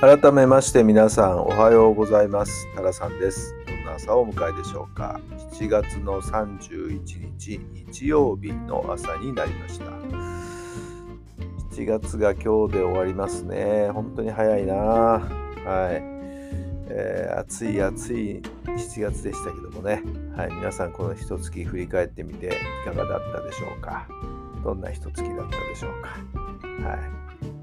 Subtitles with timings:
[0.00, 2.66] 改めまして皆さんおはようございます。
[2.74, 3.54] タラさんです。
[3.66, 5.20] どんな朝をお迎えでしょうか。
[5.52, 7.02] 7月の31
[7.38, 9.84] 日日曜日の朝になりました。
[11.74, 13.90] 7月が今日で終わりますね。
[13.90, 14.74] 本当に早いな。
[14.74, 15.26] はい、
[16.88, 20.02] えー、暑い暑い7月でしたけどもね。
[20.34, 20.50] はい。
[20.50, 22.50] 皆さんこの一月振り返ってみてい
[22.86, 24.08] かがだったでしょうか。
[24.64, 26.08] どんな一月だったでしょうか。
[26.88, 27.00] はい、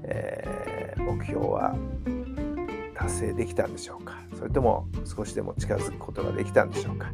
[0.04, 1.74] えー、目標は
[3.08, 4.18] 達成できたんでしょうか？
[4.36, 7.10] それとも少しでも近づくことができたんでしょうか？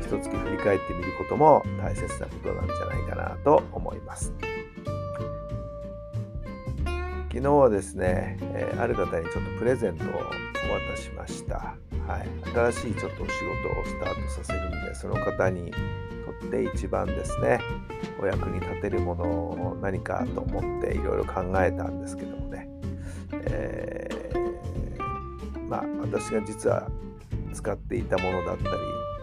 [0.00, 4.32] 一月振り返ってみることも大切なことなんじゃないかなと思います。
[7.28, 10.12] 昨日はですね、え、ある方にちょっとプレゼントをお
[10.94, 11.76] 渡しました、
[12.08, 17.60] はい、新しいちょっとお仕事をスタートさせるんでその方にとって一番ですね
[18.20, 22.68] お役に立てるものを何かと思っていろいろ考えたんですけどもね、
[23.32, 23.89] えー
[25.70, 26.90] まあ、私が実は
[27.54, 28.70] 使っていたものだったり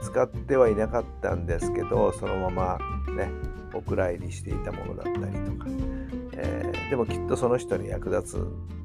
[0.01, 2.79] 使ってはいなかったんですけどそのまま
[3.13, 3.29] ね
[3.73, 5.65] お蔵入りしていたものだったりとか、
[6.33, 8.37] えー、でもきっとその人に役立つ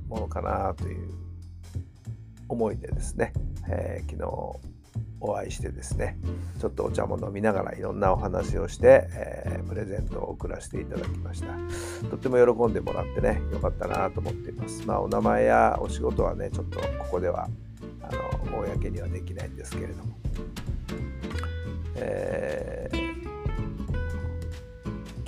[0.08, 1.08] ものかなという
[2.48, 3.32] 思いでですね、
[3.68, 4.71] えー、昨日
[5.24, 6.18] お会いしてですね
[6.60, 11.46] ちょっとお茶も飲みながらいろんなお話をして、えー、プレゼントを送らせていただきました。
[12.08, 14.86] とっても喜んでもらってねよかったなと思っています。
[14.86, 17.48] まあお名前やお仕事はねちょっとここでは
[18.02, 20.18] あの公にはできないんですけれども、
[21.96, 23.12] えー、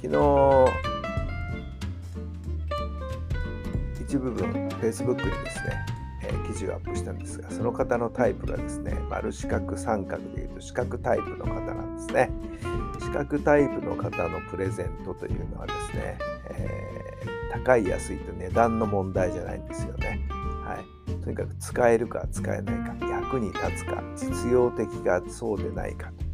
[0.03, 0.95] 昨日
[4.03, 5.87] 一部分 Facebook にですね、
[6.55, 12.31] 記事をアップしたんですがその方のタイプがですね丸四角三角でいうと四角タイプの方なんですね。
[13.01, 16.19] 四角タイプの方のプレゼントというのはですね、
[16.51, 20.21] えー、高い安いと値段の問題じゃないんですよね。
[20.65, 21.15] はい。
[21.23, 26.25] とにかく使えるか使えないか役に立つか実用的かそうでないかと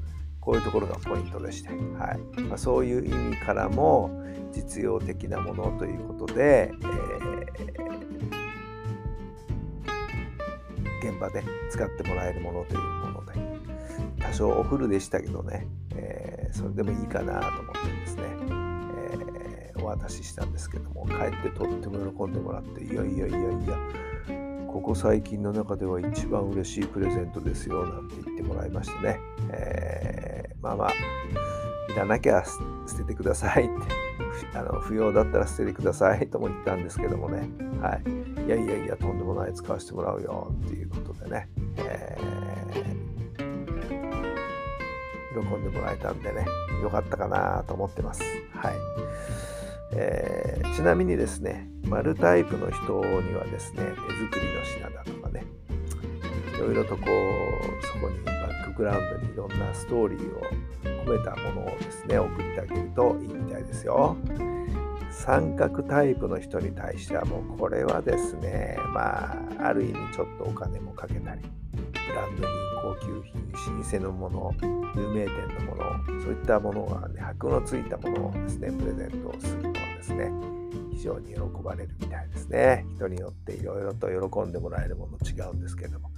[0.40, 2.40] こういうところがポイントでして、はい。
[2.42, 4.10] まあ、そういう意味からも
[4.52, 8.39] 実用的なものということで、えー
[11.02, 13.32] 現場で使ってもらえるものというもので
[14.20, 18.22] 多少お古でしたけどね、えー、それでもいいかなと思ってですね、
[19.12, 24.10] えー、お渡ししたんですけども帰ってとっても喜んでもらっていやいやいやいや
[24.68, 29.18] ここ最近の中では一番嬉しいプレゼントですよなんて言ってもらいましてね、
[29.50, 30.90] えー、まあまあ
[31.92, 32.44] いらなきゃ
[32.86, 33.72] 捨ててくださいって
[34.54, 37.48] あの不要だったら捨ててくださいとも言ったんですけどもね、
[37.80, 38.02] はい、
[38.50, 43.44] いやいやいやとんでもない使わせてもらうよっていうことでね、えー、
[45.40, 46.44] 喜んでもらえたんでね
[46.82, 48.24] よかったかなと思ってます。
[48.52, 48.74] はい。
[49.92, 55.44] えー、ちなみにですね、丸タイプの人にはですね、手作りの品だとかね、
[56.56, 60.40] いろいろとこう、そこにバックグラウンドにいろんなストーリーを
[61.04, 64.16] 込めたものをですね送ってあげるといいみたいですよ。
[65.22, 71.42] 三角タイプの人に対してはもうこれはですねまあある意味ちょっとお金もかけたり
[71.74, 73.22] ブランド品高級
[73.54, 74.54] 品老舗のもの
[74.96, 80.30] 有名店のものそういったものがね箔のついたものをですねプレゼントをするのはですね。
[80.92, 82.84] 非常に喜ばれるみたいですね。
[82.96, 86.10] 人によっていろいろと喜んでもらえるもの違うんですけども。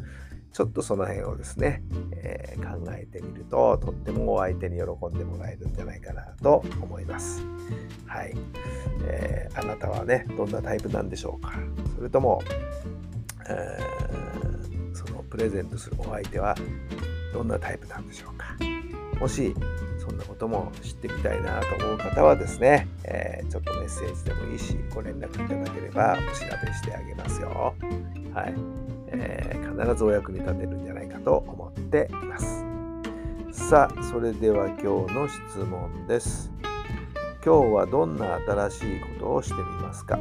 [0.53, 1.83] ちょっとその辺をですね、
[2.13, 7.43] えー、考えてみると、とっても相手に喜んでもらえるんじゃないかなと思います。
[8.07, 8.35] はい。
[9.05, 11.55] えー、あなたはね、どんなタイプなんでしょうか
[11.97, 12.43] それとも、
[13.49, 16.55] えー、そのプレゼントするお相手は
[17.33, 18.57] どんなタイプなんでしょうか
[19.19, 19.55] もし、
[19.99, 27.75] そんなことも知ってみたいなと思う方はですね、えー、ちょっとメッセージでもいいし、ご連絡いただければお調べしてあげますよ。
[28.35, 28.82] はい。
[29.13, 32.65] えー、必ずお役に立てるんじゃないかと思っています。
[33.53, 36.51] さあ、それでは今日の質問です。
[37.45, 40.19] 今日はどんな新しいことをしてみますか？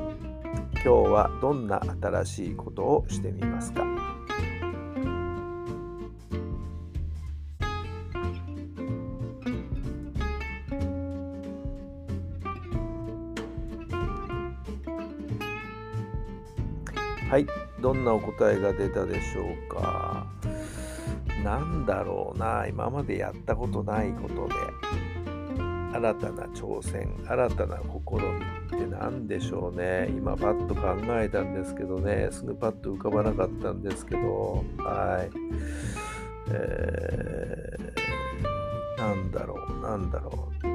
[0.73, 3.85] 今日はどんな新しいことをしてみますか？
[17.29, 17.47] はい。
[17.81, 20.25] どんなお答えが出たでしょうか。
[21.43, 22.67] なんだろうな。
[22.67, 24.53] 今までやったことないことで。
[25.93, 27.83] 新たな挑戦新たな試
[28.15, 30.07] みって何でしょうね。
[30.09, 32.29] 今パッと考えたんですけどね。
[32.31, 34.63] すぐパッと浮かばなかったんですけど。
[34.77, 35.29] はい。
[36.49, 39.81] えー、なんだろう。
[39.81, 40.71] なんだろう。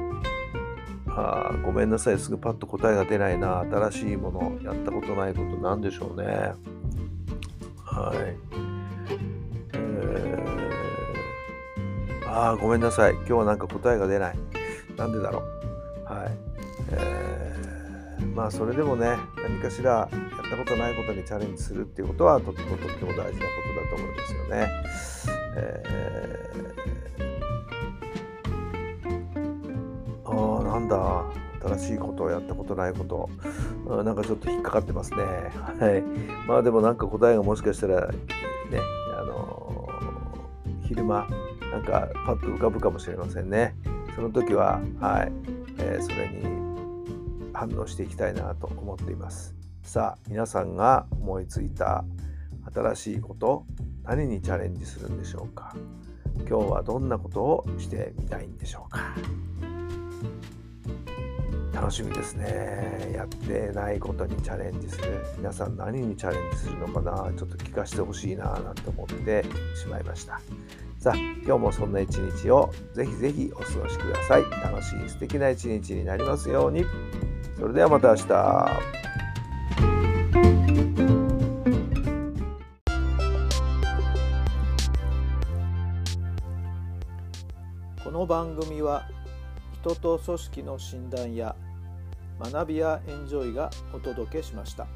[1.09, 2.19] あごめんなさい。
[2.19, 3.61] すぐパッと答えが出ないな。
[3.61, 6.53] 新しいものやったことないことなんでしょうね。
[7.99, 8.57] はい
[12.37, 13.13] ああ、ごめんなさい。
[13.13, 14.37] 今日はなんか答えが出ない。
[14.95, 16.13] なんでだろう。
[16.13, 16.31] はい。
[16.91, 20.09] えー、まあ、それでもね、何かしらやっ
[20.49, 24.69] たことないことにチャレンジするっていうことはとってもとっても大事なことだと思うんですよね。
[25.55, 31.46] えー、ああ、なんだ。
[31.61, 33.29] 新しいことをやったことないこと、
[33.85, 35.17] うん、なんかちょっと引っかかってますね。
[35.23, 36.03] はい。
[36.47, 38.15] まあでもなんか答えがもしかしたらね、
[39.17, 41.27] あのー、昼間
[41.71, 43.75] なんかパッと浮かぶかもしれませんね。
[44.15, 45.31] その時は、はい
[45.79, 46.45] えー、それに
[47.53, 49.55] 反応していきたいなと思っています。
[49.83, 52.03] さあ皆さんが思いついた
[52.73, 53.65] 新しいこと
[54.03, 55.75] 何にチャレンジするんでしょうか？
[56.47, 59.15] 今日はどんなことをしてみたいんでしょうか？
[61.77, 63.11] 楽しみですね。
[63.13, 65.23] やってないことにチャレンジする。
[65.37, 67.31] 皆さん何にチャレンジするのかな？
[67.37, 69.45] ちょっと聞かせてほしいななんて思って
[69.79, 70.41] しまいました。
[70.97, 74.43] さあ今日もそんな一日をぜひぜひお過ごしください。
[74.63, 76.83] 楽しい素敵な一日になりますように。
[77.59, 78.27] それではまた明日。
[88.03, 89.07] この番組は
[89.83, 91.55] 人と組織の診断や
[92.39, 94.87] 学びやエンジョイがお届けしました。